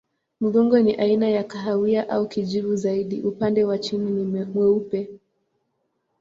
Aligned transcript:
Mgongo 0.41 0.79
ni 0.79 0.95
aina 0.95 1.29
ya 1.29 1.43
kahawia 1.43 2.09
au 2.09 2.27
kijivu 2.27 2.75
zaidi, 2.75 3.21
upande 3.21 3.63
wa 3.63 3.77
chini 3.77 4.11
ni 4.11 4.23
mweupe. 4.45 5.09